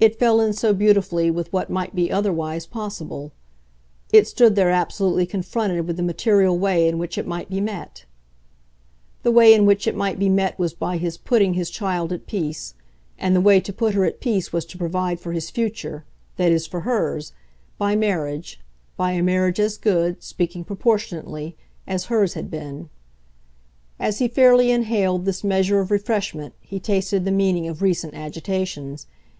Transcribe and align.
It 0.00 0.18
fell 0.18 0.40
in 0.40 0.52
so 0.52 0.72
beautifully 0.72 1.30
with 1.30 1.52
what 1.52 1.70
might 1.70 1.94
be 1.94 2.10
otherwise 2.10 2.66
possible; 2.66 3.30
it 4.12 4.26
stood 4.26 4.56
there 4.56 4.72
absolutely 4.72 5.26
confronted 5.26 5.86
with 5.86 5.96
the 5.96 6.02
material 6.02 6.58
way 6.58 6.88
in 6.88 6.98
which 6.98 7.16
it 7.16 7.24
might 7.24 7.48
be 7.48 7.60
met. 7.60 8.04
The 9.22 9.30
way 9.30 9.54
in 9.54 9.64
which 9.64 9.86
it 9.86 9.94
might 9.94 10.18
be 10.18 10.28
met 10.28 10.58
was 10.58 10.74
by 10.74 10.96
his 10.96 11.16
putting 11.16 11.54
his 11.54 11.70
child 11.70 12.12
at 12.12 12.26
peace, 12.26 12.74
and 13.16 13.36
the 13.36 13.40
way 13.40 13.60
to 13.60 13.72
put 13.72 13.94
her 13.94 14.04
at 14.04 14.20
peace 14.20 14.52
was 14.52 14.64
to 14.64 14.76
provide 14.76 15.20
for 15.20 15.30
his 15.30 15.50
future 15.50 16.04
that 16.36 16.50
is 16.50 16.66
for 16.66 16.80
hers 16.80 17.32
by 17.78 17.94
marriage, 17.94 18.58
by 18.96 19.12
a 19.12 19.22
marriage 19.22 19.60
as 19.60 19.76
good, 19.76 20.20
speaking 20.24 20.64
proportionately, 20.64 21.56
as 21.86 22.06
hers 22.06 22.34
had 22.34 22.50
been. 22.50 22.90
As 24.00 24.18
he 24.18 24.26
fairly 24.26 24.72
inhaled 24.72 25.26
this 25.26 25.44
measure 25.44 25.78
of 25.78 25.92
refreshment 25.92 26.54
he 26.60 26.80
tasted 26.80 27.24
the 27.24 27.30
meaning 27.30 27.68
of 27.68 27.82
recent 27.82 28.14
agitations. 28.14 29.06